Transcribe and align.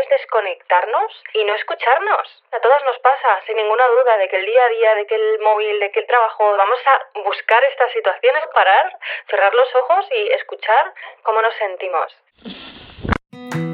Es 0.00 0.08
desconectarnos 0.08 1.22
y 1.32 1.44
no 1.44 1.54
escucharnos. 1.54 2.42
A 2.52 2.60
todas 2.60 2.82
nos 2.84 2.98
pasa, 2.98 3.40
sin 3.46 3.56
ninguna 3.56 3.86
duda, 3.86 4.16
de 4.18 4.28
que 4.28 4.36
el 4.36 4.46
día 4.46 4.64
a 4.64 4.68
día, 4.68 4.94
de 4.94 5.06
que 5.06 5.14
el 5.14 5.38
móvil, 5.40 5.80
de 5.80 5.90
que 5.90 6.00
el 6.00 6.06
trabajo, 6.06 6.56
vamos 6.56 6.78
a 6.86 7.20
buscar 7.24 7.62
estas 7.64 7.92
situaciones, 7.92 8.44
parar, 8.52 8.96
cerrar 9.28 9.54
los 9.54 9.74
ojos 9.76 10.06
y 10.10 10.32
escuchar 10.32 10.92
cómo 11.22 11.40
nos 11.42 11.54
sentimos. 11.54 13.73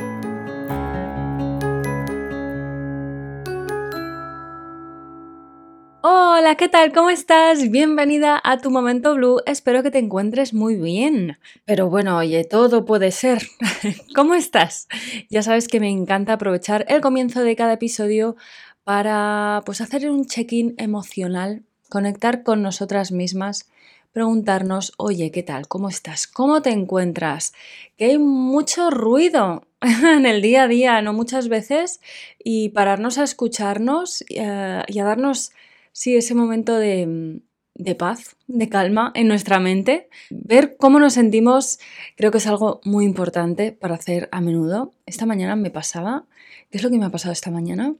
Hola, 6.03 6.55
¿qué 6.55 6.67
tal? 6.67 6.91
¿Cómo 6.93 7.11
estás? 7.11 7.69
Bienvenida 7.69 8.41
a 8.43 8.57
tu 8.57 8.71
momento 8.71 9.13
blue. 9.13 9.39
Espero 9.45 9.83
que 9.83 9.91
te 9.91 9.99
encuentres 9.99 10.51
muy 10.51 10.75
bien. 10.75 11.37
Pero 11.63 11.89
bueno, 11.89 12.17
oye, 12.17 12.43
todo 12.43 12.85
puede 12.85 13.11
ser. 13.11 13.43
¿Cómo 14.15 14.33
estás? 14.33 14.87
Ya 15.29 15.43
sabes 15.43 15.67
que 15.67 15.79
me 15.79 15.89
encanta 15.89 16.33
aprovechar 16.33 16.85
el 16.87 17.01
comienzo 17.01 17.43
de 17.43 17.55
cada 17.55 17.73
episodio 17.73 18.35
para 18.83 19.61
pues 19.63 19.79
hacer 19.79 20.09
un 20.09 20.25
check-in 20.25 20.73
emocional, 20.77 21.61
conectar 21.87 22.41
con 22.41 22.63
nosotras 22.63 23.11
mismas 23.11 23.69
preguntarnos, 24.11 24.93
oye, 24.97 25.31
¿qué 25.31 25.43
tal? 25.43 25.67
¿Cómo 25.67 25.89
estás? 25.89 26.27
¿Cómo 26.27 26.61
te 26.61 26.71
encuentras? 26.71 27.53
Que 27.97 28.05
hay 28.05 28.17
mucho 28.17 28.89
ruido 28.89 29.65
en 29.81 30.25
el 30.25 30.41
día 30.41 30.63
a 30.63 30.67
día, 30.67 31.01
¿no? 31.01 31.13
Muchas 31.13 31.47
veces, 31.47 32.01
y 32.43 32.69
pararnos 32.69 33.17
a 33.17 33.23
escucharnos 33.23 34.23
eh, 34.29 34.83
y 34.87 34.99
a 34.99 35.03
darnos, 35.03 35.51
sí, 35.91 36.15
ese 36.15 36.35
momento 36.35 36.75
de, 36.77 37.41
de 37.75 37.95
paz, 37.95 38.35
de 38.47 38.69
calma 38.69 39.11
en 39.15 39.27
nuestra 39.27 39.59
mente. 39.59 40.09
Ver 40.29 40.75
cómo 40.77 40.99
nos 40.99 41.13
sentimos 41.13 41.79
creo 42.15 42.31
que 42.31 42.37
es 42.37 42.47
algo 42.47 42.81
muy 42.83 43.05
importante 43.05 43.71
para 43.71 43.95
hacer 43.95 44.29
a 44.31 44.41
menudo. 44.41 44.93
Esta 45.05 45.25
mañana 45.25 45.55
me 45.55 45.71
pasaba, 45.71 46.25
¿qué 46.69 46.77
es 46.77 46.83
lo 46.83 46.89
que 46.89 46.97
me 46.97 47.05
ha 47.05 47.09
pasado 47.09 47.33
esta 47.33 47.51
mañana? 47.51 47.95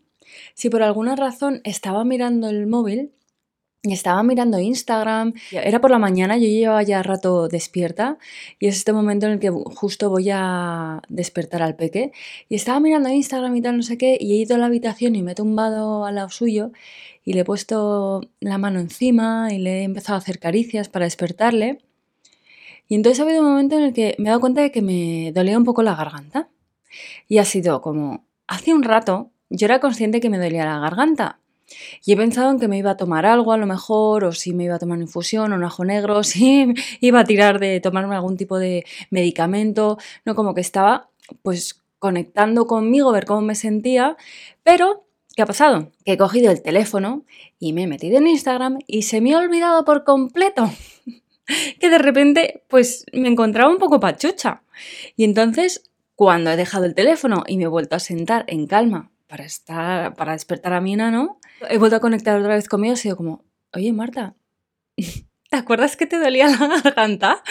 Si 0.54 0.70
por 0.70 0.84
alguna 0.84 1.16
razón 1.16 1.62
estaba 1.64 2.06
mirando 2.06 2.50
el 2.50 2.68
móvil, 2.68 3.12
y 3.84 3.94
estaba 3.94 4.22
mirando 4.22 4.60
Instagram, 4.60 5.34
era 5.52 5.82
por 5.82 5.90
la 5.90 5.98
mañana, 5.98 6.38
yo 6.38 6.48
llevaba 6.48 6.84
ya 6.84 7.02
rato 7.02 7.48
despierta 7.48 8.20
y 8.60 8.68
es 8.68 8.78
este 8.78 8.94
momento 8.94 9.26
en 9.26 9.34
el 9.34 9.40
que 9.40 9.50
justo 9.50 10.10
voy 10.12 10.30
a 10.32 11.02
despertar 11.10 11.64
al 11.64 11.76
peque. 11.76 12.12
Y 12.48 12.56
estaba 12.56 12.80
mirando 12.80 13.10
Instagram 13.10 13.56
y 13.56 13.62
tal, 13.62 13.78
no 13.78 13.84
sé 13.84 13.98
qué, 13.98 14.18
y 14.20 14.34
he 14.34 14.36
ido 14.36 14.56
a 14.56 14.60
la 14.60 14.68
habitación 14.68 15.16
y 15.16 15.24
me 15.24 15.32
he 15.32 15.36
tumbado 15.36 16.06
al 16.06 16.16
lado 16.16 16.30
suyo 16.30 16.72
y 17.24 17.34
le 17.34 17.42
he 17.42 17.46
puesto 17.46 18.22
la 18.40 18.60
mano 18.60 18.80
encima 18.80 19.50
y 19.52 19.58
le 19.58 19.82
he 19.82 19.84
empezado 19.84 20.16
a 20.16 20.20
hacer 20.20 20.38
caricias 20.38 20.88
para 20.88 21.06
despertarle. 21.06 21.80
Y 22.88 22.96
entonces 22.96 23.20
ha 23.20 23.24
habido 23.24 23.42
un 23.42 23.50
momento 23.50 23.78
en 23.78 23.84
el 23.84 23.94
que 23.94 24.16
me 24.20 24.26
he 24.26 24.30
dado 24.30 24.42
cuenta 24.42 24.62
de 24.62 24.72
que 24.72 24.82
me 24.84 25.32
dolía 25.34 25.58
un 25.58 25.64
poco 25.66 25.82
la 25.82 25.96
garganta. 25.96 26.50
Y 27.28 27.40
ha 27.40 27.46
sido 27.46 27.82
como, 27.82 28.26
hace 28.48 28.74
un 28.74 28.84
rato 28.84 29.32
yo 29.50 29.66
era 29.66 29.80
consciente 29.80 30.22
que 30.22 30.30
me 30.30 30.38
dolía 30.38 30.66
la 30.66 30.80
garganta, 30.80 31.41
y 32.06 32.14
he 32.14 32.18
pensado 32.18 32.52
en 32.52 32.60
que 32.60 32.68
me 32.68 32.78
iba 32.78 32.92
a 32.92 32.98
tomar 32.98 33.26
algo 33.26 33.54
a 33.54 33.58
lo 33.58 33.66
mejor, 33.66 34.24
o 34.24 34.32
si 34.32 34.54
me 34.54 34.66
iba 34.66 34.76
a 34.76 34.80
tomar 34.80 34.96
una 34.98 35.06
infusión 35.06 35.52
o 35.52 35.56
un 35.56 35.64
ajo 35.64 35.86
negro, 35.86 36.18
o 36.18 36.24
si 36.26 36.74
iba 37.00 37.20
a 37.20 37.26
tirar 37.26 37.60
de 37.60 37.80
tomarme 37.80 38.16
algún 38.16 38.38
tipo 38.38 38.58
de 38.60 38.86
medicamento, 39.10 39.98
no 40.26 40.36
como 40.36 40.54
que 40.54 40.62
estaba 40.62 41.10
pues 41.44 41.82
conectando 42.00 42.66
conmigo, 42.66 43.12
ver 43.12 43.26
cómo 43.26 43.42
me 43.42 43.56
sentía, 43.56 44.18
pero 44.64 45.06
¿qué 45.36 45.44
ha 45.44 45.46
pasado? 45.46 45.92
Que 46.04 46.14
he 46.14 46.18
cogido 46.18 46.52
el 46.52 46.62
teléfono 46.62 47.26
y 47.60 47.74
me 47.74 47.84
he 47.84 47.88
metido 47.88 48.18
en 48.18 48.28
Instagram 48.28 48.80
y 48.88 49.04
se 49.04 49.22
me 49.22 49.34
ha 49.34 49.38
olvidado 49.38 49.86
por 49.86 50.04
completo 50.04 50.70
que 51.80 51.90
de 51.90 51.98
repente 51.98 52.64
pues 52.68 53.06
me 53.14 53.28
encontraba 53.28 53.72
un 53.72 53.78
poco 53.78 54.00
pachucha. 54.00 54.64
Y 55.16 55.24
entonces, 55.24 55.90
cuando 56.16 56.52
he 56.52 56.56
dejado 56.56 56.86
el 56.86 56.96
teléfono 56.96 57.44
y 57.48 57.58
me 57.58 57.66
he 57.66 57.68
vuelto 57.68 57.96
a 57.96 58.00
sentar 58.00 58.46
en 58.48 58.68
calma 58.68 59.12
para 59.32 59.46
estar 59.46 60.14
para 60.16 60.34
despertar 60.34 60.74
a 60.74 60.82
mi 60.82 60.92
enano, 60.92 61.40
he 61.70 61.78
vuelto 61.78 61.96
a 61.96 62.02
conectar 62.02 62.38
otra 62.38 62.56
vez 62.56 62.68
conmigo 62.68 62.92
y 62.92 62.96
he 62.96 62.98
sido 62.98 63.16
como, 63.16 63.46
oye 63.74 63.94
Marta, 63.94 64.36
¿te 64.98 65.56
acuerdas 65.58 65.96
que 65.96 66.06
te 66.06 66.20
dolía 66.20 66.50
la 66.50 66.82
garganta? 66.82 67.42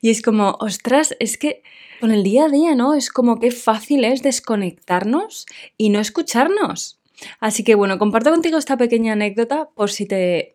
Y 0.00 0.10
es 0.10 0.22
como, 0.22 0.56
ostras, 0.60 1.16
es 1.18 1.36
que 1.36 1.64
con 2.00 2.12
el 2.12 2.22
día 2.22 2.44
a 2.44 2.48
día, 2.48 2.76
¿no? 2.76 2.94
Es 2.94 3.10
como 3.10 3.40
que 3.40 3.50
fácil 3.50 4.04
es 4.04 4.22
desconectarnos 4.22 5.46
y 5.76 5.88
no 5.88 5.98
escucharnos. 5.98 7.00
Así 7.40 7.64
que 7.64 7.74
bueno, 7.74 7.98
comparto 7.98 8.30
contigo 8.30 8.56
esta 8.56 8.76
pequeña 8.76 9.14
anécdota 9.14 9.70
por 9.74 9.90
si 9.90 10.06
te 10.06 10.53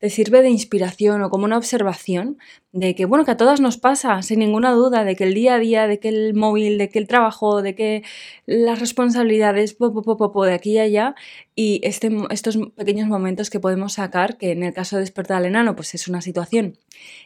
te 0.00 0.08
sirve 0.08 0.40
de 0.40 0.48
inspiración 0.48 1.22
o 1.22 1.28
como 1.28 1.44
una 1.44 1.58
observación 1.58 2.38
de 2.72 2.94
que, 2.94 3.04
bueno, 3.04 3.26
que 3.26 3.32
a 3.32 3.36
todas 3.36 3.60
nos 3.60 3.76
pasa, 3.76 4.22
sin 4.22 4.38
ninguna 4.38 4.72
duda, 4.72 5.04
de 5.04 5.14
que 5.14 5.24
el 5.24 5.34
día 5.34 5.56
a 5.56 5.58
día, 5.58 5.86
de 5.86 6.00
que 6.00 6.08
el 6.08 6.34
móvil, 6.34 6.78
de 6.78 6.88
que 6.88 6.98
el 6.98 7.06
trabajo, 7.06 7.60
de 7.60 7.74
que 7.74 8.02
las 8.46 8.80
responsabilidades, 8.80 9.74
po, 9.74 9.90
de 10.44 10.54
aquí 10.54 10.72
y 10.72 10.78
allá, 10.78 11.14
y 11.54 11.80
este, 11.84 12.10
estos 12.30 12.58
pequeños 12.74 13.08
momentos 13.08 13.50
que 13.50 13.60
podemos 13.60 13.94
sacar, 13.94 14.38
que 14.38 14.52
en 14.52 14.62
el 14.62 14.72
caso 14.72 14.96
de 14.96 15.02
despertar 15.02 15.36
al 15.36 15.46
enano, 15.46 15.76
pues 15.76 15.94
es 15.94 16.08
una 16.08 16.22
situación 16.22 16.78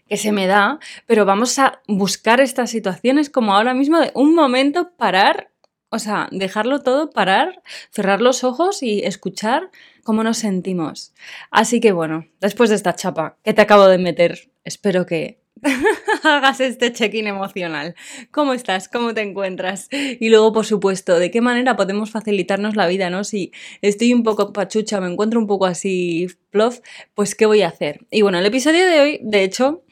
que 0.09 0.17
se 0.17 0.33
me 0.33 0.49
da, 0.49 0.81
pero 1.07 1.25
vamos 1.25 1.59
a 1.61 1.81
buscar 1.87 2.41
estas 2.41 2.71
situaciones 2.71 3.31
como 3.31 3.55
ahora 3.55 3.75
mismo 3.75 4.01
de 4.01 4.11
un 4.15 4.35
momento 4.35 4.91
parar, 4.97 5.53
o 5.91 6.01
sea, 6.01 6.29
dejarlo 6.33 6.83
todo, 6.83 7.11
parar, 7.11 7.63
cerrar 7.91 8.21
los 8.21 8.43
ojos 8.43 8.83
y 8.83 9.05
escuchar 9.05 9.71
cómo 10.05 10.23
nos 10.23 10.39
sentimos. 10.39 11.13
Así 11.51 11.81
que 11.81 11.93
bueno, 11.93 12.27
después 12.41 12.71
de 12.71 12.77
esta 12.77 12.95
chapa 12.95 13.37
que 13.43 13.55
te 13.55 13.63
acabo 13.63 13.89
de 13.89 13.99
meter, 13.99 14.51
espero 14.63 15.07
que 15.07 15.41
hagas 16.23 16.61
este 16.61 16.93
check-in 16.93 17.27
emocional. 17.27 17.95
¿Cómo 18.31 18.53
estás? 18.53 18.89
¿Cómo 18.89 19.15
te 19.15 19.23
encuentras? 19.23 19.89
Y 19.91 20.29
luego, 20.29 20.53
por 20.53 20.67
supuesto, 20.67 21.19
¿de 21.19 21.31
qué 21.31 21.41
manera 21.41 21.77
podemos 21.77 22.11
facilitarnos 22.11 22.77
la 22.77 22.87
vida, 22.87 23.11
no? 23.11 23.25
Si 23.25 23.53
estoy 23.81 24.13
un 24.13 24.23
poco 24.23 24.53
pachucha, 24.53 25.01
me 25.01 25.11
encuentro 25.11 25.41
un 25.41 25.47
poco 25.47 25.67
así 25.67 26.27
plof, 26.51 26.81
pues 27.15 27.35
¿qué 27.35 27.47
voy 27.47 27.63
a 27.63 27.69
hacer? 27.69 28.07
Y 28.11 28.23
bueno, 28.23 28.39
el 28.39 28.47
episodio 28.47 28.87
de 28.87 29.01
hoy, 29.01 29.21
de 29.23 29.43
hecho, 29.43 29.83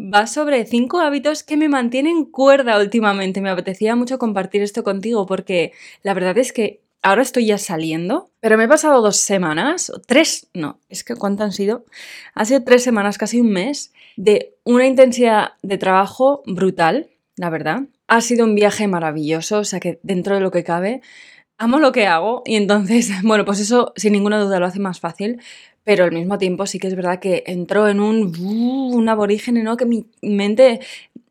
va 0.00 0.26
sobre 0.26 0.64
cinco 0.66 1.00
hábitos 1.00 1.42
que 1.42 1.56
me 1.56 1.68
mantienen 1.68 2.24
cuerda 2.24 2.80
últimamente. 2.80 3.40
Me 3.40 3.50
apetecía 3.50 3.96
mucho 3.96 4.18
compartir 4.18 4.62
esto 4.62 4.82
contigo 4.82 5.26
porque 5.26 5.72
la 6.02 6.14
verdad 6.14 6.38
es 6.38 6.52
que 6.52 6.80
ahora 7.08 7.22
estoy 7.22 7.46
ya 7.46 7.58
saliendo, 7.58 8.30
pero 8.40 8.58
me 8.58 8.64
he 8.64 8.68
pasado 8.68 9.00
dos 9.00 9.16
semanas, 9.16 9.90
tres, 10.06 10.48
no, 10.52 10.78
es 10.88 11.04
que 11.04 11.14
¿cuánto 11.14 11.42
han 11.42 11.52
sido? 11.52 11.84
Ha 12.34 12.44
sido 12.44 12.62
tres 12.64 12.82
semanas, 12.82 13.16
casi 13.16 13.40
un 13.40 13.50
mes, 13.50 13.92
de 14.16 14.54
una 14.64 14.86
intensidad 14.86 15.52
de 15.62 15.78
trabajo 15.78 16.42
brutal, 16.46 17.08
la 17.36 17.50
verdad. 17.50 17.82
Ha 18.08 18.20
sido 18.20 18.44
un 18.44 18.54
viaje 18.54 18.88
maravilloso, 18.88 19.60
o 19.60 19.64
sea 19.64 19.80
que 19.80 20.00
dentro 20.02 20.34
de 20.34 20.40
lo 20.40 20.50
que 20.50 20.64
cabe, 20.64 21.00
amo 21.56 21.78
lo 21.78 21.92
que 21.92 22.06
hago 22.06 22.42
y 22.44 22.56
entonces, 22.56 23.10
bueno, 23.22 23.44
pues 23.44 23.60
eso 23.60 23.92
sin 23.96 24.12
ninguna 24.12 24.38
duda 24.38 24.60
lo 24.60 24.66
hace 24.66 24.78
más 24.78 25.00
fácil, 25.00 25.40
pero 25.84 26.04
al 26.04 26.12
mismo 26.12 26.36
tiempo 26.36 26.66
sí 26.66 26.78
que 26.78 26.88
es 26.88 26.94
verdad 26.94 27.20
que 27.20 27.44
entró 27.46 27.88
en 27.88 28.00
un, 28.00 28.36
uh, 28.38 28.94
un 28.94 29.08
aborígene, 29.08 29.62
¿no? 29.62 29.78
Que 29.78 29.86
mi 29.86 30.06
mente 30.20 30.80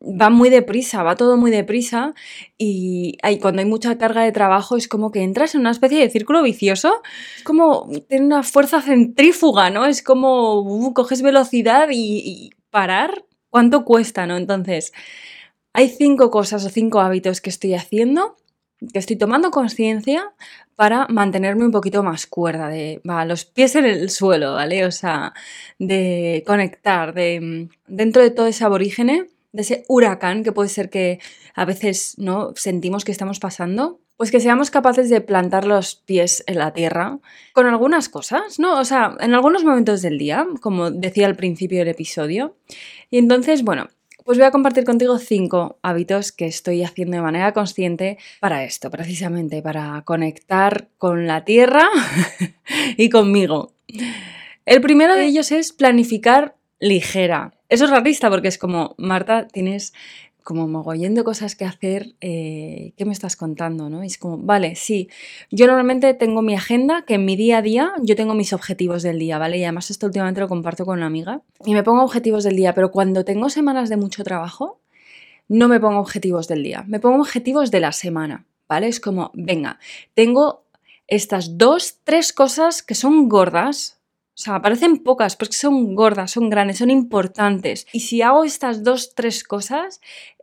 va 0.02 0.30
muy 0.30 0.50
deprisa, 0.50 1.04
va 1.04 1.16
todo 1.16 1.38
muy 1.38 1.52
deprisa 1.52 2.14
y 2.58 3.18
hay, 3.22 3.40
cuando 3.40 3.62
hay 3.62 3.68
mucha 3.68 3.98
carga 3.98 4.24
de 4.24 4.32
trabajo 4.32 4.78
es 4.78 4.88
como 4.88 5.12
que 5.12 5.24
entras 5.24 5.56
en 5.56 5.62
una 5.62 5.72
especie 5.72 6.00
de 6.00 6.10
círculo 6.10 6.44
vicioso, 6.44 7.02
es 7.38 7.44
como 7.44 7.90
tiene 8.08 8.26
una 8.26 8.44
fuerza 8.44 8.82
centrífuga, 8.82 9.70
¿no? 9.70 9.86
Es 9.86 10.04
como 10.04 10.62
uh, 10.62 10.94
coges 10.94 11.22
velocidad 11.22 11.90
y, 11.92 12.20
y, 12.20 12.50
parar, 12.70 13.26
¿cuánto 13.50 13.86
cuesta, 13.86 14.28
no? 14.28 14.38
Entonces, 14.38 14.94
hay 15.74 15.90
cinco 15.90 16.30
cosas 16.32 16.66
o 16.66 16.70
cinco 16.70 17.00
hábitos 17.00 17.42
que 17.42 17.50
estoy 17.50 17.74
haciendo, 17.74 18.36
que 18.94 19.00
estoy 19.00 19.16
tomando 19.16 19.52
conciencia 19.52 20.34
para 20.76 21.08
mantenerme 21.08 21.66
un 21.66 21.72
poquito 21.72 22.04
más 22.04 22.28
cuerda, 22.28 22.68
de 22.70 23.02
va, 23.10 23.26
los 23.26 23.46
pies 23.46 23.76
en 23.76 23.86
el 23.86 24.10
suelo, 24.12 24.54
¿vale? 24.54 24.86
O 24.86 24.92
sea, 24.92 25.34
de 25.80 26.44
conectar, 26.46 27.14
de 27.14 27.70
dentro 27.88 28.22
de 28.22 28.32
todo 28.32 28.48
ese 28.48 28.64
aborígene 28.64 29.28
de 29.52 29.62
ese 29.62 29.84
huracán 29.88 30.44
que 30.44 30.52
puede 30.52 30.70
ser 30.70 30.90
que 30.90 31.20
a 31.56 31.66
veces 31.66 32.16
no 32.18 32.54
sentimos 32.56 33.06
que 33.06 33.12
estamos 33.12 33.40
pasando, 33.40 34.00
pues 34.18 34.32
que 34.32 34.40
seamos 34.40 34.72
capaces 34.72 35.10
de 35.10 35.22
plantar 35.22 35.66
los 35.66 35.96
pies 35.96 36.44
en 36.48 36.58
la 36.58 36.74
tierra 36.74 37.20
con 37.54 37.68
algunas 37.68 38.10
cosas, 38.10 38.60
¿no? 38.60 38.80
O 38.80 38.86
sea, 38.86 39.16
en 39.20 39.34
algunos 39.34 39.64
momentos 39.64 40.02
del 40.02 40.18
día, 40.18 40.46
como 40.62 40.90
decía 40.90 41.28
al 41.28 41.36
principio 41.36 41.80
del 41.80 41.90
episodio. 41.90 42.58
Y 43.12 43.20
entonces, 43.20 43.64
bueno, 43.64 43.90
pues 44.28 44.40
voy 44.40 44.48
a 44.48 44.52
compartir 44.52 44.84
contigo 44.84 45.20
cinco 45.20 45.80
hábitos 45.84 46.34
que 46.34 46.48
estoy 46.48 46.84
haciendo 46.84 47.16
de 47.16 47.24
manera 47.24 47.54
consciente 47.54 48.18
para 48.42 48.66
esto, 48.66 48.92
precisamente, 48.92 49.62
para 49.62 50.02
conectar 50.04 50.90
con 50.98 51.28
la 51.28 51.46
tierra 51.46 51.88
y 52.98 53.10
conmigo. 53.10 53.72
El 54.66 54.82
primero 54.82 55.16
de 55.16 55.28
ellos 55.28 55.54
es 55.54 55.72
planificar 55.72 56.57
ligera. 56.80 57.54
Eso 57.70 57.86
es 57.86 57.92
rarista 57.92 58.30
porque 58.30 58.48
es 58.48 58.58
como, 58.58 58.96
Marta, 58.98 59.48
tienes 59.48 59.94
como 60.48 60.66
mogollón 60.66 61.14
de 61.14 61.26
cosas 61.26 61.58
que 61.58 61.66
hacer, 61.66 62.16
eh, 62.22 62.94
¿qué 62.96 63.04
me 63.04 63.12
estás 63.12 63.36
contando? 63.36 63.90
¿no? 63.90 64.02
es 64.02 64.18
como, 64.18 64.38
vale, 64.38 64.76
sí, 64.76 65.10
yo 65.52 65.68
normalmente 65.68 66.14
tengo 66.14 66.42
mi 66.42 66.56
agenda, 66.56 67.04
que 67.06 67.16
en 67.16 67.26
mi 67.26 67.36
día 67.36 67.58
a 67.58 67.62
día 67.62 67.92
yo 68.02 68.16
tengo 68.16 68.34
mis 68.34 68.54
objetivos 68.54 69.04
del 69.04 69.20
día, 69.20 69.38
¿vale? 69.40 69.58
Y 69.58 69.66
además 69.66 69.92
esto 69.92 70.06
últimamente 70.06 70.40
lo 70.40 70.48
comparto 70.48 70.86
con 70.86 71.00
una 71.00 71.08
amiga 71.08 71.42
y 71.66 71.74
me 71.74 71.84
pongo 71.84 72.02
objetivos 72.02 72.46
del 72.46 72.56
día, 72.56 72.74
pero 72.74 72.92
cuando 72.92 73.26
tengo 73.26 73.50
semanas 73.50 73.90
de 73.90 73.98
mucho 73.98 74.24
trabajo, 74.24 74.80
no 75.50 75.68
me 75.68 75.82
pongo 75.82 76.00
objetivos 76.00 76.48
del 76.48 76.64
día, 76.64 76.86
me 76.88 77.02
pongo 77.02 77.20
objetivos 77.20 77.70
de 77.70 77.82
la 77.82 77.92
semana, 77.92 78.46
¿vale? 78.70 78.88
Es 78.88 79.02
como, 79.02 79.32
venga, 79.34 79.80
tengo 80.14 80.64
estas 81.08 81.58
dos, 81.58 82.00
tres 82.06 82.32
cosas 82.32 82.84
que 82.84 82.96
son 82.96 83.28
gordas, 83.28 83.97
o 84.38 84.40
sea, 84.40 84.62
parecen 84.62 85.00
pocas, 85.00 85.36
pero 85.36 85.50
es 85.50 85.58
que 85.58 85.62
son 85.62 85.96
gordas, 85.96 86.30
son 86.30 86.52
grandes, 86.52 86.78
son 86.78 86.92
importantes. 86.92 87.88
Y 87.92 88.02
si 88.02 88.22
hago 88.22 88.44
estas 88.44 88.84
dos, 88.84 89.16
tres 89.16 89.44
cosas, 89.44 90.00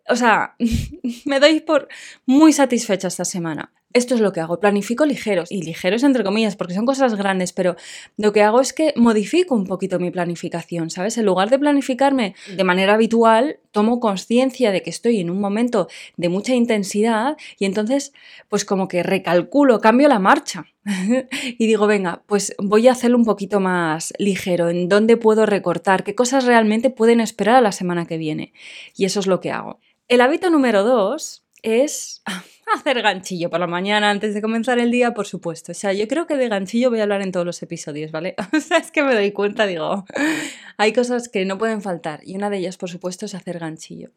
o 0.09 0.17
sea, 0.17 0.57
me 1.25 1.39
doy 1.39 1.61
por 1.61 1.87
muy 2.27 2.53
satisfecha 2.53 3.07
esta 3.07 3.25
semana. 3.25 3.73
Esto 3.95 4.17
es 4.17 4.21
lo 4.21 4.33
que 4.33 4.41
hago, 4.41 4.59
planifico 4.59 5.07
ligeros, 5.07 5.53
y 5.53 5.63
ligeros 5.63 6.03
entre 6.03 6.25
comillas, 6.25 6.57
porque 6.57 6.75
son 6.75 6.85
cosas 6.85 7.15
grandes, 7.15 7.53
pero 7.53 7.77
lo 8.17 8.33
que 8.33 8.43
hago 8.43 8.61
es 8.61 8.73
que 8.73 8.93
modifico 8.97 9.55
un 9.55 9.69
poquito 9.69 10.01
mi 10.01 10.11
planificación, 10.11 10.91
¿sabes? 10.91 11.17
En 11.17 11.27
lugar 11.27 11.49
de 11.49 11.61
planificarme 11.61 12.35
de 12.57 12.65
manera 12.65 12.95
habitual, 12.95 13.61
tomo 13.71 14.01
conciencia 14.01 14.73
de 14.73 14.83
que 14.83 14.91
estoy 14.91 15.21
en 15.21 15.31
un 15.31 15.41
momento 15.41 15.87
de 16.17 16.29
mucha 16.29 16.55
intensidad 16.55 17.37
y 17.57 17.67
entonces, 17.67 18.13
pues 18.49 18.65
como 18.65 18.89
que 18.89 19.05
recalculo, 19.05 19.81
cambio 19.81 20.09
la 20.09 20.19
marcha. 20.19 20.67
y 21.59 21.65
digo, 21.65 21.87
venga, 21.87 22.25
pues 22.27 22.53
voy 22.59 22.89
a 22.89 22.93
hacerlo 22.93 23.17
un 23.17 23.25
poquito 23.25 23.61
más 23.61 24.13
ligero, 24.19 24.71
en 24.71 24.89
dónde 24.89 25.17
puedo 25.17 25.47
recortar, 25.47 26.03
qué 26.03 26.17
cosas 26.17 26.47
realmente 26.47 26.91
pueden 26.91 27.21
esperar 27.21 27.55
a 27.55 27.61
la 27.61 27.71
semana 27.71 28.07
que 28.07 28.19
viene. 28.19 28.53
Y 28.97 29.05
eso 29.05 29.21
es 29.21 29.29
lo 29.29 29.41
que 29.41 29.53
hago. 29.53 29.79
El 30.09 30.21
hábito 30.21 30.51
número 30.51 30.83
dos 30.83 31.44
es 31.65 32.23
hacer 32.75 33.03
ganchillo 33.03 33.51
por 33.51 33.61
la 33.61 33.67
mañana 33.67 34.11
antes 34.11 34.35
de 34.35 34.43
comenzar 34.43 34.79
el 34.79 34.91
día, 34.91 35.13
por 35.15 35.27
supuesto. 35.27 35.73
O 35.73 35.75
sea, 35.75 35.93
yo 35.93 36.07
creo 36.07 36.27
que 36.27 36.37
de 36.37 36.49
ganchillo 36.49 36.91
voy 36.91 37.01
a 37.01 37.05
hablar 37.05 37.23
en 37.23 37.33
todos 37.33 37.47
los 37.47 37.63
episodios, 37.63 38.13
¿vale? 38.13 38.35
O 38.57 38.61
sea, 38.61 38.79
es 38.79 38.91
que 38.91 39.03
me 39.03 39.15
doy 39.15 39.33
cuenta, 39.33 39.67
digo, 39.67 40.05
hay 40.77 40.93
cosas 40.93 41.29
que 41.29 41.45
no 41.45 41.59
pueden 41.59 41.83
faltar 41.83 42.21
y 42.25 42.37
una 42.37 42.51
de 42.51 42.59
ellas, 42.59 42.77
por 42.77 42.91
supuesto, 42.91 43.27
es 43.27 43.35
hacer 43.35 43.59
ganchillo. 43.59 44.11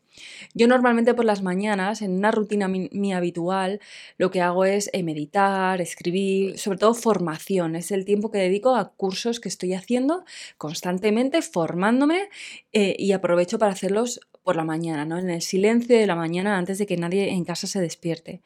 Yo 0.53 0.67
normalmente 0.67 1.13
por 1.13 1.25
las 1.25 1.41
mañanas, 1.41 2.01
en 2.01 2.11
una 2.11 2.31
rutina 2.31 2.67
mi, 2.67 3.13
habitual, 3.13 3.79
lo 4.17 4.29
que 4.29 4.41
hago 4.41 4.65
es 4.65 4.89
eh, 4.93 5.03
meditar, 5.03 5.81
escribir, 5.81 6.57
sobre 6.57 6.77
todo 6.77 6.93
formación. 6.93 7.75
Es 7.75 7.91
el 7.91 8.05
tiempo 8.05 8.31
que 8.31 8.39
dedico 8.39 8.75
a 8.75 8.91
cursos 8.93 9.39
que 9.39 9.49
estoy 9.49 9.73
haciendo 9.73 10.23
constantemente, 10.57 11.41
formándome 11.41 12.29
eh, 12.73 12.95
y 12.97 13.13
aprovecho 13.13 13.57
para 13.57 13.71
hacerlos 13.71 14.19
por 14.47 14.55
la 14.55 14.63
mañana, 14.63 15.03
¿no? 15.03 15.17
En 15.17 15.29
el 15.29 15.41
silencio 15.41 15.97
de 15.97 16.07
la 16.07 16.15
mañana 16.15 16.57
antes 16.57 16.77
de 16.77 16.85
que 16.85 16.95
nadie 16.95 17.31
en 17.33 17.43
casa 17.43 17.67
se 17.67 17.81
despierte. 17.81 18.41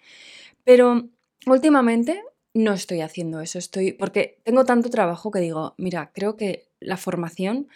Pero 0.63 1.09
últimamente 1.45 2.23
no 2.55 2.73
estoy 2.73 3.01
haciendo 3.01 3.39
eso, 3.39 3.59
estoy 3.59 3.93
porque 3.93 4.39
tengo 4.43 4.65
tanto 4.65 4.89
trabajo 4.89 5.29
que 5.29 5.39
digo, 5.41 5.75
mira, 5.77 6.09
creo 6.11 6.37
que 6.37 6.65
la 6.79 6.97
formación 6.97 7.67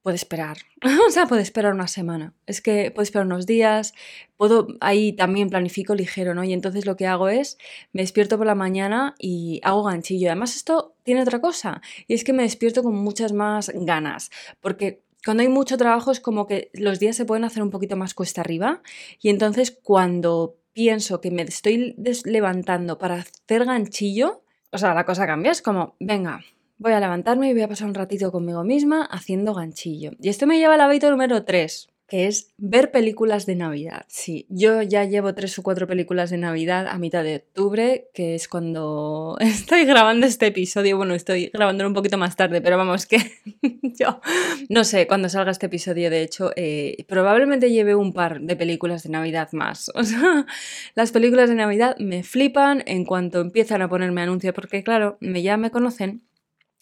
puede 0.00 0.16
esperar. 0.16 0.56
o 1.06 1.10
sea, 1.10 1.26
puede 1.26 1.42
esperar 1.42 1.74
una 1.74 1.86
semana. 1.86 2.32
Es 2.46 2.62
que 2.62 2.90
puede 2.92 3.04
esperar 3.04 3.26
unos 3.26 3.44
días. 3.44 3.92
Puedo, 4.38 4.68
ahí 4.80 5.12
también 5.12 5.50
planifico 5.50 5.94
ligero, 5.94 6.34
¿no? 6.34 6.44
Y 6.44 6.54
entonces 6.54 6.86
lo 6.86 6.96
que 6.96 7.06
hago 7.06 7.28
es, 7.28 7.58
me 7.92 8.00
despierto 8.00 8.38
por 8.38 8.46
la 8.46 8.54
mañana 8.54 9.14
y 9.18 9.60
hago 9.64 9.82
ganchillo. 9.82 10.28
Además, 10.28 10.56
esto 10.56 10.94
tiene 11.02 11.20
otra 11.20 11.42
cosa. 11.42 11.82
Y 12.08 12.14
es 12.14 12.24
que 12.24 12.32
me 12.32 12.44
despierto 12.44 12.82
con 12.82 12.94
muchas 12.94 13.34
más 13.34 13.70
ganas. 13.74 14.30
Porque 14.62 15.02
cuando 15.24 15.42
hay 15.42 15.48
mucho 15.48 15.76
trabajo 15.76 16.10
es 16.10 16.20
como 16.20 16.46
que 16.46 16.70
los 16.72 16.98
días 16.98 17.16
se 17.16 17.24
pueden 17.24 17.44
hacer 17.44 17.62
un 17.62 17.70
poquito 17.70 17.96
más 17.96 18.14
cuesta 18.14 18.40
arriba 18.40 18.82
y 19.20 19.28
entonces 19.28 19.70
cuando 19.70 20.56
pienso 20.72 21.20
que 21.20 21.30
me 21.30 21.42
estoy 21.42 21.94
levantando 22.24 22.98
para 22.98 23.16
hacer 23.16 23.64
ganchillo, 23.64 24.42
o 24.72 24.78
sea, 24.78 24.94
la 24.94 25.04
cosa 25.04 25.26
cambia, 25.26 25.52
es 25.52 25.62
como, 25.62 25.96
venga, 26.00 26.40
voy 26.78 26.92
a 26.92 27.00
levantarme 27.00 27.50
y 27.50 27.52
voy 27.52 27.62
a 27.62 27.68
pasar 27.68 27.88
un 27.88 27.94
ratito 27.94 28.32
conmigo 28.32 28.64
misma 28.64 29.04
haciendo 29.04 29.52
ganchillo. 29.52 30.12
Y 30.18 30.30
esto 30.30 30.46
me 30.46 30.58
lleva 30.58 30.74
al 30.74 30.80
hábito 30.80 31.10
número 31.10 31.44
3, 31.44 31.89
que 32.10 32.26
es 32.26 32.52
ver 32.58 32.90
películas 32.90 33.46
de 33.46 33.54
Navidad. 33.54 34.04
Sí, 34.08 34.44
yo 34.48 34.82
ya 34.82 35.04
llevo 35.04 35.32
tres 35.32 35.56
o 35.60 35.62
cuatro 35.62 35.86
películas 35.86 36.30
de 36.30 36.38
Navidad 36.38 36.88
a 36.88 36.98
mitad 36.98 37.22
de 37.22 37.36
octubre, 37.36 38.08
que 38.12 38.34
es 38.34 38.48
cuando 38.48 39.36
estoy 39.40 39.84
grabando 39.84 40.26
este 40.26 40.48
episodio. 40.48 40.96
Bueno, 40.96 41.14
estoy 41.14 41.50
grabándolo 41.54 41.88
un 41.88 41.94
poquito 41.94 42.18
más 42.18 42.34
tarde, 42.34 42.60
pero 42.60 42.76
vamos 42.76 43.06
que 43.06 43.18
yo 43.82 44.20
no 44.68 44.82
sé 44.82 45.06
cuándo 45.06 45.28
salga 45.28 45.52
este 45.52 45.66
episodio. 45.66 46.10
De 46.10 46.22
hecho, 46.22 46.50
eh, 46.56 46.96
probablemente 47.06 47.70
lleve 47.70 47.94
un 47.94 48.12
par 48.12 48.40
de 48.40 48.56
películas 48.56 49.04
de 49.04 49.10
Navidad 49.10 49.48
más. 49.52 49.90
O 50.00 50.02
sea, 50.02 50.46
las 50.94 51.12
películas 51.12 51.50
de 51.50 51.56
Navidad 51.56 51.94
me 51.98 52.22
flipan 52.22 52.82
en 52.86 53.04
cuanto 53.04 53.40
empiezan 53.40 53.82
a 53.82 53.88
ponerme 53.88 54.22
anuncios, 54.22 54.54
porque 54.54 54.82
claro, 54.82 55.18
ya 55.20 55.58
me 55.58 55.70
conocen 55.70 56.22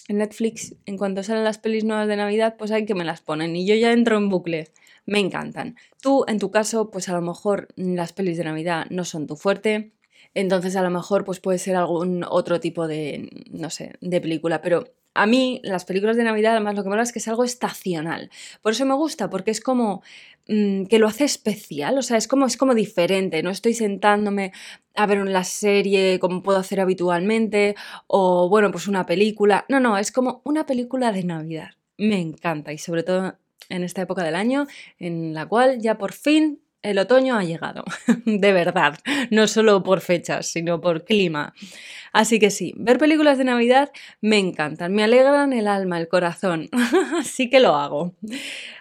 en 0.06 0.18
Netflix, 0.18 0.76
en 0.87 0.97
cuanto 0.97 1.23
salen 1.25 1.42
las 1.42 1.58
pelis 1.58 1.85
nuevas 1.85 2.06
de 2.06 2.16
Navidad, 2.16 2.54
pues 2.56 2.70
hay 2.70 2.87
que 2.87 2.94
me 2.94 3.04
las 3.04 3.20
ponen 3.20 3.56
y 3.56 3.66
yo 3.66 3.75
ya 3.75 3.92
entro 3.92 4.16
en 4.16 4.28
bucle 4.28 4.68
me 5.09 5.21
encantan. 5.21 5.77
Tú, 6.03 6.25
en 6.29 6.38
tu 6.38 6.50
caso, 6.50 6.91
pues 6.91 7.09
a 7.09 7.15
lo 7.15 7.23
mejor 7.23 7.69
las 7.77 8.12
pelis 8.12 8.37
de 8.37 8.45
Navidad 8.45 8.87
no 8.91 9.07
son 9.07 9.27
tu 9.27 9.37
fuerte, 9.37 9.93
entonces 10.35 10.77
a 10.77 10.83
lo 10.83 10.91
mejor 10.91 11.25
pues 11.25 11.41
puede 11.41 11.59
ser 11.59 11.77
algún 11.77 12.27
otro 12.29 12.61
tipo 12.61 12.87
de, 12.87 13.31
no 13.50 13.71
sé, 13.71 13.95
de 14.03 14.21
película, 14.21 14.61
pero 14.61 14.85
a 15.15 15.27
mí 15.27 15.62
las 15.65 15.87
películas 15.87 16.19
de 16.19 16.25
Navidad 16.25 16.53
además 16.53 16.75
lo 16.75 16.83
que 16.83 16.91
me 16.91 16.93
mola 16.93 17.05
es 17.05 17.12
que 17.12 17.21
es 17.21 17.29
algo 17.29 17.45
estacional. 17.45 18.31
Por 18.61 18.73
eso 18.73 18.85
me 18.85 18.95
gusta, 18.95 19.31
porque 19.31 19.50
es 19.50 19.62
como 19.62 20.03
mm, 20.47 20.85
que 20.85 20.99
lo 20.99 21.09
hace 21.09 21.25
especial, 21.25 21.97
o 21.97 22.03
sea, 22.03 22.19
es 22.19 22.29
como, 22.29 22.45
es 22.45 22.59
como 22.59 22.75
diferente, 22.75 23.43
no 23.43 23.49
estoy 23.49 23.73
sentándome 23.73 24.53
a 24.95 25.07
ver 25.07 25.21
una 25.21 25.43
serie 25.43 26.19
como 26.19 26.43
puedo 26.43 26.59
hacer 26.59 26.81
habitualmente 26.81 27.77
o 28.09 28.50
bueno, 28.50 28.71
pues 28.71 28.88
una 28.88 29.07
película. 29.07 29.65
No, 29.71 29.81
no, 29.81 29.97
es 29.97 30.12
como 30.12 30.43
una 30.45 30.67
película 30.67 31.12
de 31.12 31.25
Navidad. 31.25 31.71
Me 31.97 32.21
encanta 32.21 32.75
y 32.75 32.79
sobre 32.79 33.05
todo 33.05 33.38
en 33.69 33.85
esta 33.85 34.03
época 34.03 34.23
del 34.23 34.35
año 34.35 34.67
en 34.99 35.35
la 35.35 35.47
cual 35.47 35.81
ya 35.81 35.99
por 35.99 36.12
fin 36.12 36.61
el 36.83 36.99
otoño 36.99 37.37
ha 37.37 37.45
llegado, 37.45 37.85
de 38.25 38.53
verdad, 38.53 38.99
no 39.31 39.47
solo 39.47 39.83
por 39.83 40.00
fechas, 40.00 40.47
sino 40.47 40.81
por 40.81 41.05
clima. 41.05 41.53
Así 42.12 42.38
que 42.38 42.50
sí, 42.50 42.73
ver 42.77 42.99
películas 42.99 43.37
de 43.37 43.45
Navidad 43.45 43.91
me 44.21 44.38
encantan, 44.38 44.95
me 44.95 45.03
alegran 45.03 45.53
el 45.53 45.67
alma, 45.67 45.99
el 45.99 46.09
corazón, 46.09 46.69
así 47.19 47.50
que 47.50 47.61
lo 47.61 47.75
hago. 47.75 48.15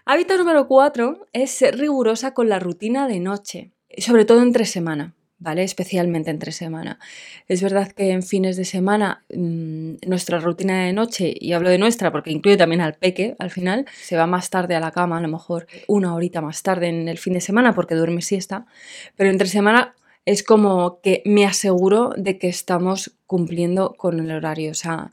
Hábito 0.06 0.38
número 0.38 0.68
4 0.68 1.28
es 1.34 1.52
ser 1.52 1.78
rigurosa 1.78 2.34
con 2.34 2.50
la 2.50 2.60
rutina 2.60 3.08
de 3.08 3.20
noche, 3.20 3.72
sobre 3.98 4.26
todo 4.26 4.42
entre 4.42 4.66
semana. 4.66 5.17
¿Vale? 5.40 5.64
Especialmente 5.64 6.32
entre 6.32 6.52
semana. 6.52 7.00
Es 7.48 7.62
verdad 7.62 7.92
que 7.92 8.12
en 8.12 8.24
fines 8.24 8.58
de 8.58 8.66
semana 8.66 9.24
mm, 9.34 9.96
nuestra 10.08 10.40
rutina 10.40 10.86
de 10.86 10.94
noche, 10.94 11.34
y 11.36 11.54
hablo 11.54 11.70
de 11.70 11.78
nuestra 11.78 12.12
porque 12.12 12.32
incluye 12.32 12.58
también 12.58 12.82
al 12.82 12.96
peque 12.96 13.36
al 13.40 13.52
final, 13.52 13.86
se 14.02 14.18
va 14.18 14.28
más 14.28 14.50
tarde 14.50 14.76
a 14.76 14.80
la 14.80 14.92
cama, 14.92 15.18
a 15.18 15.22
lo 15.22 15.28
mejor 15.28 15.68
una 15.88 16.14
horita 16.14 16.42
más 16.42 16.64
tarde 16.64 16.88
en 16.88 17.08
el 17.08 17.18
fin 17.18 17.34
de 17.34 17.42
semana 17.42 17.74
porque 17.74 17.96
duerme 17.96 18.22
siesta, 18.22 18.66
pero 19.16 19.30
entre 19.30 19.48
semana 19.48 19.96
es 20.26 20.44
como 20.44 21.00
que 21.02 21.22
me 21.26 21.46
aseguro 21.46 22.12
de 22.18 22.38
que 22.38 22.50
estamos 22.50 23.16
cumpliendo 23.26 23.94
con 23.98 24.20
el 24.20 24.32
horario, 24.32 24.72
o 24.72 24.76
sea, 24.76 25.12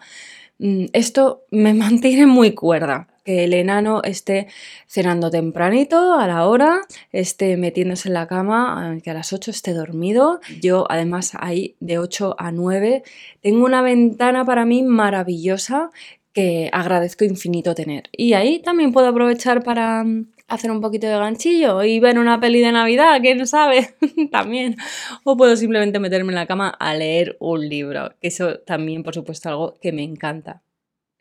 esto 0.58 1.44
me 1.50 1.74
mantiene 1.74 2.26
muy 2.26 2.52
cuerda 2.52 3.08
que 3.24 3.44
el 3.44 3.54
enano 3.54 4.02
esté 4.02 4.48
cenando 4.86 5.30
tempranito, 5.30 6.14
a 6.14 6.26
la 6.26 6.46
hora, 6.46 6.82
esté 7.10 7.56
metiéndose 7.56 8.08
en 8.08 8.14
la 8.14 8.26
cama, 8.26 8.98
que 9.02 9.10
a 9.10 9.14
las 9.14 9.32
8 9.32 9.50
esté 9.50 9.72
dormido. 9.72 10.40
Yo 10.60 10.84
además 10.90 11.32
ahí 11.40 11.74
de 11.80 11.98
8 11.98 12.36
a 12.38 12.52
9 12.52 13.02
tengo 13.40 13.64
una 13.64 13.80
ventana 13.80 14.44
para 14.44 14.66
mí 14.66 14.82
maravillosa 14.82 15.90
que 16.34 16.68
agradezco 16.72 17.24
infinito 17.24 17.74
tener. 17.74 18.10
Y 18.12 18.34
ahí 18.34 18.60
también 18.60 18.92
puedo 18.92 19.06
aprovechar 19.06 19.62
para 19.62 20.04
mm, 20.04 20.33
hacer 20.48 20.70
un 20.70 20.80
poquito 20.80 21.06
de 21.06 21.14
ganchillo 21.14 21.82
y 21.82 22.00
ver 22.00 22.18
una 22.18 22.40
peli 22.40 22.60
de 22.60 22.72
Navidad, 22.72 23.20
quién 23.20 23.46
sabe, 23.46 23.94
también. 24.30 24.76
O 25.24 25.36
puedo 25.36 25.56
simplemente 25.56 25.98
meterme 25.98 26.32
en 26.32 26.36
la 26.36 26.46
cama 26.46 26.68
a 26.68 26.94
leer 26.94 27.36
un 27.40 27.68
libro, 27.68 28.14
que 28.20 28.28
eso 28.28 28.58
también, 28.60 29.02
por 29.02 29.14
supuesto, 29.14 29.48
algo 29.48 29.78
que 29.80 29.92
me 29.92 30.02
encanta. 30.02 30.62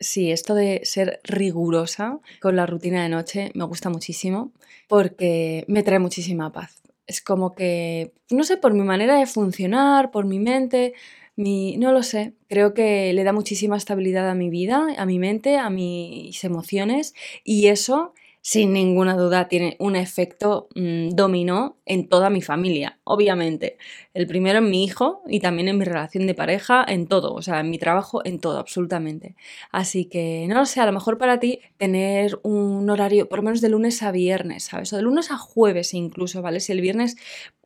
Sí, 0.00 0.32
esto 0.32 0.54
de 0.54 0.80
ser 0.84 1.20
rigurosa 1.22 2.20
con 2.40 2.56
la 2.56 2.66
rutina 2.66 3.02
de 3.02 3.08
noche 3.08 3.50
me 3.54 3.64
gusta 3.64 3.90
muchísimo 3.90 4.52
porque 4.88 5.64
me 5.68 5.82
trae 5.82 5.98
muchísima 5.98 6.52
paz. 6.52 6.82
Es 7.06 7.22
como 7.22 7.54
que, 7.54 8.12
no 8.30 8.44
sé, 8.44 8.56
por 8.56 8.74
mi 8.74 8.82
manera 8.82 9.16
de 9.18 9.26
funcionar, 9.26 10.10
por 10.10 10.26
mi 10.26 10.40
mente, 10.40 10.94
mi, 11.36 11.76
no 11.76 11.92
lo 11.92 12.02
sé, 12.02 12.34
creo 12.48 12.74
que 12.74 13.12
le 13.12 13.24
da 13.24 13.32
muchísima 13.32 13.76
estabilidad 13.76 14.28
a 14.28 14.34
mi 14.34 14.50
vida, 14.50 14.86
a 14.96 15.06
mi 15.06 15.18
mente, 15.18 15.56
a 15.56 15.70
mis 15.70 16.42
emociones 16.44 17.14
y 17.44 17.68
eso 17.68 18.14
sin 18.46 18.74
ninguna 18.74 19.16
duda 19.16 19.48
tiene 19.48 19.74
un 19.78 19.96
efecto 19.96 20.68
mm, 20.74 21.08
dominó 21.14 21.78
en 21.86 22.10
toda 22.10 22.28
mi 22.28 22.42
familia, 22.42 22.98
obviamente. 23.02 23.78
El 24.12 24.26
primero 24.26 24.58
en 24.58 24.68
mi 24.68 24.84
hijo 24.84 25.22
y 25.26 25.40
también 25.40 25.68
en 25.68 25.78
mi 25.78 25.86
relación 25.86 26.26
de 26.26 26.34
pareja, 26.34 26.84
en 26.86 27.06
todo, 27.06 27.32
o 27.32 27.40
sea, 27.40 27.60
en 27.60 27.70
mi 27.70 27.78
trabajo, 27.78 28.20
en 28.22 28.38
todo, 28.40 28.58
absolutamente. 28.58 29.34
Así 29.72 30.04
que, 30.04 30.44
no 30.46 30.56
lo 30.56 30.66
sé, 30.66 30.80
a 30.80 30.84
lo 30.84 30.92
mejor 30.92 31.16
para 31.16 31.40
ti 31.40 31.60
tener 31.78 32.38
un 32.42 32.90
horario 32.90 33.30
por 33.30 33.38
lo 33.38 33.44
menos 33.44 33.62
de 33.62 33.70
lunes 33.70 34.02
a 34.02 34.12
viernes, 34.12 34.64
¿sabes? 34.64 34.92
O 34.92 34.96
de 34.96 35.02
lunes 35.02 35.30
a 35.30 35.38
jueves 35.38 35.94
incluso, 35.94 36.42
¿vale? 36.42 36.60
Si 36.60 36.70
el 36.70 36.82
viernes 36.82 37.16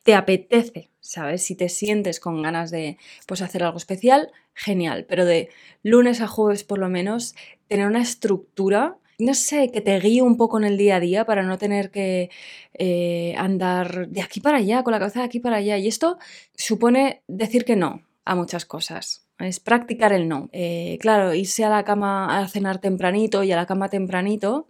te 0.05 0.15
apetece, 0.15 0.91
¿sabes? 1.01 1.43
Si 1.43 1.57
te 1.57 1.69
sientes 1.69 2.21
con 2.21 2.41
ganas 2.41 2.71
de 2.71 2.99
pues, 3.27 3.43
hacer 3.43 3.65
algo 3.65 3.79
especial, 3.79 4.31
genial, 4.55 5.07
pero 5.09 5.25
de 5.25 5.49
lunes 5.83 6.21
a 6.21 6.29
jueves 6.29 6.63
por 6.63 6.79
lo 6.79 6.89
menos 6.89 7.35
tener 7.67 7.89
una 7.89 8.01
estructura 8.01 8.97
no 9.19 9.35
sé, 9.35 9.71
que 9.71 9.81
te 9.81 9.99
guíe 10.01 10.23
un 10.23 10.37
poco 10.37 10.59
en 10.59 10.65
el 10.65 10.77
día 10.79 10.97
a 10.97 11.01
día 11.01 11.25
para 11.25 11.43
no 11.43 11.59
tener 11.59 11.91
que 11.91 12.31
eh, 12.75 13.35
andar 13.37 14.09
de 14.09 14.23
aquí 14.23 14.41
para 14.41 14.59
allá, 14.59 14.83
con 14.85 14.93
la 14.93 14.99
cabeza 15.01 15.21
de 15.21 15.27
aquí 15.27 15.41
para 15.41 15.57
allá. 15.57 15.77
Y 15.79 15.89
esto 15.89 16.19
supone 16.55 17.23
decir 17.27 17.65
que 17.65 17.77
no 17.77 18.03
a 18.25 18.35
muchas 18.37 18.65
cosas. 18.65 19.27
Es 19.39 19.61
practicar 19.61 20.13
el 20.13 20.29
no. 20.29 20.51
Eh, 20.53 20.99
claro, 21.01 21.35
irse 21.35 21.65
a 21.65 21.71
la 21.71 21.85
cama 21.85 22.39
a 22.39 22.49
cenar 22.49 22.79
tempranito 22.79 23.43
y 23.43 23.53
a 23.53 23.57
la 23.57 23.67
cama 23.67 23.89
tempranito 23.89 24.69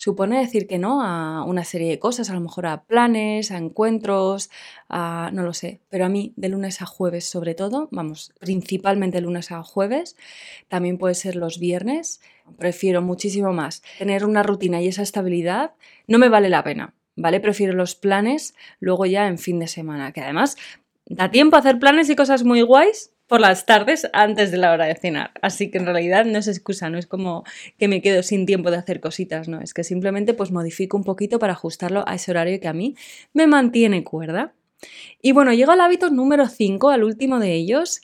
supone 0.00 0.40
decir 0.40 0.66
que 0.66 0.78
no 0.78 1.02
a 1.02 1.44
una 1.44 1.62
serie 1.62 1.90
de 1.90 1.98
cosas, 1.98 2.30
a 2.30 2.32
lo 2.32 2.40
mejor 2.40 2.64
a 2.64 2.84
planes, 2.84 3.50
a 3.50 3.58
encuentros, 3.58 4.48
a 4.88 5.28
no 5.34 5.42
lo 5.42 5.52
sé, 5.52 5.82
pero 5.90 6.06
a 6.06 6.08
mí 6.08 6.32
de 6.36 6.48
lunes 6.48 6.80
a 6.80 6.86
jueves 6.86 7.26
sobre 7.26 7.54
todo, 7.54 7.86
vamos, 7.92 8.32
principalmente 8.40 9.20
lunes 9.20 9.52
a 9.52 9.62
jueves, 9.62 10.16
también 10.68 10.96
puede 10.96 11.14
ser 11.14 11.36
los 11.36 11.58
viernes, 11.58 12.22
prefiero 12.56 13.02
muchísimo 13.02 13.52
más 13.52 13.82
tener 13.98 14.24
una 14.24 14.42
rutina 14.42 14.80
y 14.80 14.88
esa 14.88 15.02
estabilidad, 15.02 15.74
no 16.06 16.16
me 16.16 16.30
vale 16.30 16.48
la 16.48 16.64
pena, 16.64 16.94
¿vale? 17.14 17.38
Prefiero 17.38 17.74
los 17.74 17.94
planes 17.94 18.54
luego 18.78 19.04
ya 19.04 19.26
en 19.26 19.36
fin 19.36 19.58
de 19.58 19.68
semana, 19.68 20.12
que 20.12 20.22
además 20.22 20.56
da 21.04 21.30
tiempo 21.30 21.56
a 21.56 21.58
hacer 21.58 21.78
planes 21.78 22.08
y 22.08 22.16
cosas 22.16 22.42
muy 22.42 22.62
guays 22.62 23.12
por 23.30 23.40
las 23.40 23.64
tardes 23.64 24.08
antes 24.12 24.50
de 24.50 24.56
la 24.56 24.72
hora 24.72 24.86
de 24.86 24.96
cenar. 24.96 25.30
Así 25.40 25.70
que 25.70 25.78
en 25.78 25.86
realidad 25.86 26.24
no 26.24 26.40
es 26.40 26.48
excusa, 26.48 26.90
no 26.90 26.98
es 26.98 27.06
como 27.06 27.44
que 27.78 27.86
me 27.86 28.02
quedo 28.02 28.24
sin 28.24 28.44
tiempo 28.44 28.72
de 28.72 28.76
hacer 28.76 28.98
cositas, 28.98 29.46
no, 29.46 29.60
es 29.60 29.72
que 29.72 29.84
simplemente 29.84 30.34
pues 30.34 30.50
modifico 30.50 30.96
un 30.96 31.04
poquito 31.04 31.38
para 31.38 31.52
ajustarlo 31.52 32.02
a 32.08 32.16
ese 32.16 32.32
horario 32.32 32.58
que 32.58 32.66
a 32.66 32.72
mí 32.72 32.96
me 33.32 33.46
mantiene 33.46 34.02
cuerda. 34.02 34.52
Y 35.22 35.30
bueno, 35.30 35.52
llego 35.52 35.70
al 35.70 35.80
hábito 35.80 36.10
número 36.10 36.48
5, 36.48 36.90
al 36.90 37.04
último 37.04 37.38
de 37.38 37.54
ellos, 37.54 38.00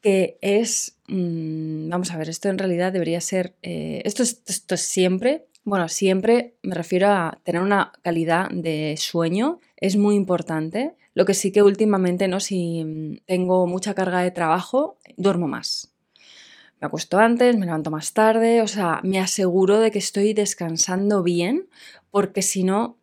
que 0.00 0.38
es, 0.40 0.96
mm, 1.06 1.90
vamos 1.90 2.10
a 2.12 2.16
ver, 2.16 2.30
esto 2.30 2.48
en 2.48 2.56
realidad 2.56 2.94
debería 2.94 3.20
ser, 3.20 3.56
eh, 3.62 4.00
esto, 4.06 4.22
esto 4.22 4.74
es 4.74 4.80
siempre, 4.80 5.44
bueno, 5.64 5.86
siempre 5.90 6.54
me 6.62 6.74
refiero 6.74 7.08
a 7.08 7.40
tener 7.44 7.60
una 7.60 7.92
calidad 8.00 8.48
de 8.48 8.94
sueño, 8.96 9.60
es 9.76 9.96
muy 9.96 10.14
importante 10.14 10.94
lo 11.16 11.24
que 11.24 11.32
sí 11.32 11.50
que 11.50 11.62
últimamente, 11.62 12.28
¿no? 12.28 12.40
Si 12.40 12.84
mm, 12.84 13.24
tengo 13.24 13.66
mucha 13.66 13.94
carga 13.94 14.20
de 14.20 14.30
trabajo, 14.30 14.98
duermo 15.16 15.48
más. 15.48 15.94
Me 16.78 16.86
acuesto 16.86 17.18
antes, 17.18 17.56
me 17.56 17.64
levanto 17.64 17.90
más 17.90 18.12
tarde, 18.12 18.60
o 18.60 18.68
sea, 18.68 19.00
me 19.02 19.18
aseguro 19.18 19.80
de 19.80 19.90
que 19.90 19.98
estoy 19.98 20.34
descansando 20.34 21.22
bien, 21.22 21.68
porque 22.10 22.42
si 22.42 22.64
no, 22.64 22.98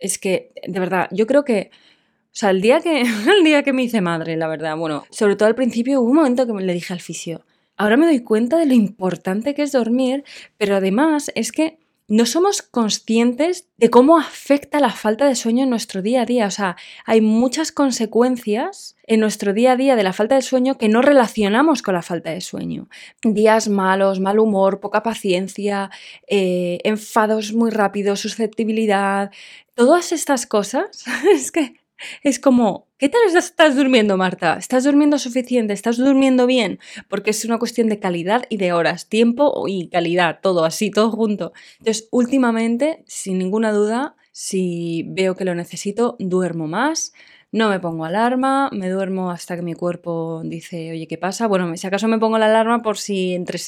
es 0.00 0.18
que, 0.18 0.50
de 0.66 0.80
verdad, 0.80 1.08
yo 1.12 1.28
creo 1.28 1.44
que, 1.44 1.70
o 1.72 2.32
sea, 2.32 2.50
el 2.50 2.60
día 2.60 2.80
que, 2.80 3.02
el 3.38 3.44
día 3.44 3.62
que 3.62 3.72
me 3.72 3.84
hice 3.84 4.00
madre, 4.00 4.36
la 4.36 4.48
verdad, 4.48 4.76
bueno, 4.76 5.04
sobre 5.10 5.36
todo 5.36 5.46
al 5.46 5.54
principio 5.54 6.00
hubo 6.00 6.10
un 6.10 6.16
momento 6.16 6.48
que 6.48 6.52
me 6.52 6.64
le 6.64 6.74
dije 6.74 6.92
al 6.92 7.00
fisio, 7.00 7.44
ahora 7.76 7.96
me 7.96 8.06
doy 8.06 8.24
cuenta 8.24 8.58
de 8.58 8.66
lo 8.66 8.74
importante 8.74 9.54
que 9.54 9.62
es 9.62 9.70
dormir, 9.70 10.24
pero 10.58 10.74
además 10.74 11.30
es 11.36 11.52
que 11.52 11.78
no 12.08 12.26
somos 12.26 12.62
conscientes 12.62 13.68
de 13.76 13.90
cómo 13.90 14.18
afecta 14.18 14.80
la 14.80 14.90
falta 14.90 15.26
de 15.26 15.34
sueño 15.34 15.64
en 15.64 15.70
nuestro 15.70 16.02
día 16.02 16.22
a 16.22 16.26
día. 16.26 16.46
O 16.46 16.50
sea, 16.50 16.76
hay 17.06 17.20
muchas 17.20 17.72
consecuencias 17.72 18.96
en 19.06 19.20
nuestro 19.20 19.52
día 19.52 19.72
a 19.72 19.76
día 19.76 19.96
de 19.96 20.02
la 20.02 20.12
falta 20.12 20.34
de 20.34 20.42
sueño 20.42 20.78
que 20.78 20.88
no 20.88 21.00
relacionamos 21.00 21.82
con 21.82 21.94
la 21.94 22.02
falta 22.02 22.30
de 22.30 22.40
sueño. 22.40 22.88
Días 23.22 23.68
malos, 23.68 24.20
mal 24.20 24.38
humor, 24.38 24.80
poca 24.80 25.02
paciencia, 25.02 25.90
eh, 26.26 26.78
enfados 26.84 27.52
muy 27.52 27.70
rápidos, 27.70 28.20
susceptibilidad. 28.20 29.30
Todas 29.74 30.12
estas 30.12 30.46
cosas 30.46 31.04
es 31.32 31.52
que 31.52 31.81
es 32.22 32.38
como, 32.38 32.88
¿qué 32.98 33.08
tal 33.08 33.20
estás 33.36 33.76
durmiendo, 33.76 34.16
Marta? 34.16 34.56
¿Estás 34.58 34.84
durmiendo 34.84 35.18
suficiente? 35.18 35.72
¿Estás 35.72 35.96
durmiendo 35.96 36.46
bien? 36.46 36.78
Porque 37.08 37.30
es 37.30 37.44
una 37.44 37.58
cuestión 37.58 37.88
de 37.88 37.98
calidad 37.98 38.44
y 38.48 38.56
de 38.56 38.72
horas, 38.72 39.08
tiempo 39.08 39.64
y 39.68 39.88
calidad, 39.88 40.40
todo 40.42 40.64
así, 40.64 40.90
todo 40.90 41.10
junto. 41.10 41.52
Entonces, 41.78 42.08
últimamente, 42.10 43.04
sin 43.06 43.38
ninguna 43.38 43.72
duda, 43.72 44.16
si 44.32 45.04
veo 45.08 45.34
que 45.36 45.44
lo 45.44 45.54
necesito, 45.54 46.16
duermo 46.18 46.66
más, 46.66 47.12
no 47.52 47.68
me 47.68 47.78
pongo 47.80 48.06
alarma, 48.06 48.70
me 48.72 48.88
duermo 48.88 49.30
hasta 49.30 49.56
que 49.56 49.62
mi 49.62 49.74
cuerpo 49.74 50.40
dice, 50.42 50.90
oye, 50.90 51.06
¿qué 51.06 51.18
pasa? 51.18 51.46
Bueno, 51.46 51.76
si 51.76 51.86
acaso 51.86 52.08
me 52.08 52.18
pongo 52.18 52.38
la 52.38 52.46
alarma 52.46 52.80
por 52.80 52.96
si 52.96 53.34
entre, 53.34 53.58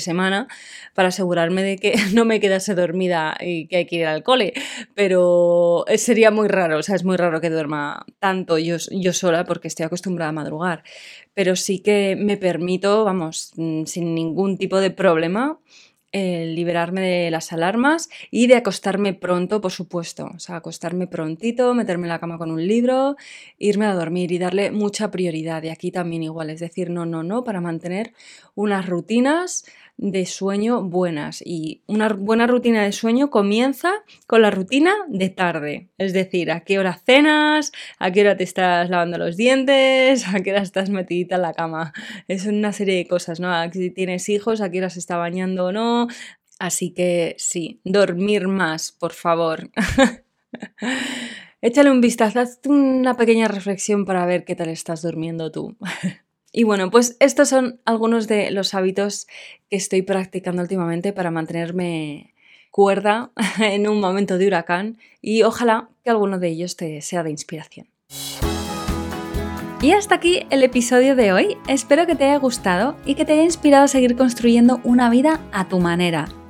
semana, 0.00 0.48
para 0.94 1.08
asegurarme 1.08 1.62
de 1.62 1.76
que 1.76 1.94
no 2.14 2.24
me 2.24 2.40
quedase 2.40 2.74
dormida 2.74 3.36
y 3.38 3.66
que 3.68 3.76
hay 3.76 3.86
que 3.86 3.96
ir 3.96 4.06
al 4.06 4.22
cole. 4.22 4.54
Pero 4.94 5.84
sería 5.96 6.30
muy 6.30 6.48
raro, 6.48 6.78
o 6.78 6.82
sea, 6.82 6.96
es 6.96 7.04
muy 7.04 7.18
raro 7.18 7.42
que 7.42 7.50
duerma 7.50 8.06
tanto 8.18 8.56
yo, 8.56 8.76
yo 8.90 9.12
sola 9.12 9.44
porque 9.44 9.68
estoy 9.68 9.84
acostumbrada 9.84 10.30
a 10.30 10.32
madrugar. 10.32 10.82
Pero 11.34 11.54
sí 11.54 11.80
que 11.80 12.16
me 12.18 12.38
permito, 12.38 13.04
vamos, 13.04 13.52
mm, 13.56 13.84
sin 13.84 14.14
ningún 14.14 14.56
tipo 14.56 14.80
de 14.80 14.90
problema, 14.90 15.58
liberarme 16.14 17.00
de 17.00 17.30
las 17.30 17.52
alarmas 17.52 18.08
y 18.30 18.46
de 18.46 18.56
acostarme 18.56 19.14
pronto, 19.14 19.60
por 19.60 19.72
supuesto. 19.72 20.30
O 20.34 20.38
sea, 20.38 20.56
acostarme 20.56 21.06
prontito, 21.08 21.74
meterme 21.74 22.06
en 22.06 22.10
la 22.10 22.20
cama 22.20 22.38
con 22.38 22.50
un 22.50 22.66
libro, 22.66 23.16
irme 23.58 23.86
a 23.86 23.94
dormir 23.94 24.30
y 24.30 24.38
darle 24.38 24.70
mucha 24.70 25.10
prioridad. 25.10 25.62
Y 25.64 25.70
aquí 25.70 25.90
también 25.90 26.22
igual, 26.22 26.50
es 26.50 26.60
decir, 26.60 26.90
no, 26.90 27.04
no, 27.04 27.22
no, 27.22 27.42
para 27.42 27.60
mantener 27.60 28.12
unas 28.54 28.86
rutinas 28.86 29.64
de 29.96 30.26
sueño 30.26 30.82
buenas. 30.82 31.42
Y 31.44 31.82
una 31.86 32.08
buena 32.08 32.46
rutina 32.46 32.82
de 32.82 32.92
sueño 32.92 33.30
comienza 33.30 33.92
con 34.26 34.42
la 34.42 34.50
rutina 34.50 34.94
de 35.08 35.28
tarde. 35.28 35.88
Es 35.98 36.12
decir, 36.12 36.50
a 36.50 36.60
qué 36.60 36.78
hora 36.78 37.00
cenas, 37.04 37.72
a 37.98 38.10
qué 38.10 38.22
hora 38.22 38.36
te 38.36 38.44
estás 38.44 38.90
lavando 38.90 39.18
los 39.18 39.36
dientes, 39.36 40.26
a 40.34 40.40
qué 40.40 40.52
hora 40.52 40.62
estás 40.62 40.90
metidita 40.90 41.36
en 41.36 41.42
la 41.42 41.54
cama. 41.54 41.92
Es 42.28 42.46
una 42.46 42.72
serie 42.72 42.96
de 42.96 43.06
cosas, 43.06 43.40
¿no? 43.40 43.50
Si 43.72 43.90
tienes 43.90 44.28
hijos, 44.28 44.60
a 44.60 44.70
qué 44.70 44.78
hora 44.78 44.90
se 44.90 44.98
está 44.98 45.16
bañando 45.16 45.66
o 45.66 45.72
no, 45.72 46.08
Así 46.58 46.92
que 46.92 47.34
sí, 47.38 47.80
dormir 47.84 48.48
más, 48.48 48.92
por 48.92 49.12
favor. 49.12 49.70
Échale 51.60 51.90
un 51.90 52.00
vistazo, 52.00 52.40
haz 52.40 52.60
una 52.66 53.16
pequeña 53.16 53.48
reflexión 53.48 54.04
para 54.04 54.26
ver 54.26 54.44
qué 54.44 54.54
tal 54.54 54.68
estás 54.68 55.02
durmiendo 55.02 55.50
tú. 55.50 55.76
Y 56.56 56.62
bueno, 56.62 56.88
pues 56.88 57.16
estos 57.18 57.48
son 57.48 57.80
algunos 57.84 58.28
de 58.28 58.52
los 58.52 58.74
hábitos 58.74 59.26
que 59.68 59.76
estoy 59.76 60.02
practicando 60.02 60.62
últimamente 60.62 61.12
para 61.12 61.32
mantenerme 61.32 62.32
cuerda 62.70 63.32
en 63.58 63.88
un 63.88 63.98
momento 63.98 64.38
de 64.38 64.46
huracán 64.46 64.98
y 65.20 65.42
ojalá 65.42 65.88
que 66.04 66.10
alguno 66.10 66.38
de 66.38 66.48
ellos 66.50 66.76
te 66.76 67.02
sea 67.02 67.24
de 67.24 67.32
inspiración. 67.32 67.88
Y 69.82 69.92
hasta 69.92 70.14
aquí 70.14 70.46
el 70.50 70.62
episodio 70.62 71.16
de 71.16 71.32
hoy. 71.32 71.58
Espero 71.66 72.06
que 72.06 72.14
te 72.14 72.24
haya 72.24 72.38
gustado 72.38 72.96
y 73.04 73.16
que 73.16 73.24
te 73.24 73.32
haya 73.32 73.42
inspirado 73.42 73.84
a 73.84 73.88
seguir 73.88 74.14
construyendo 74.14 74.80
una 74.84 75.10
vida 75.10 75.40
a 75.52 75.68
tu 75.68 75.80
manera. 75.80 76.28